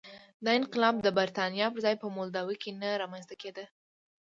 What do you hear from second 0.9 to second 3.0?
د برېټانیا پر ځای په مولداوي کې نه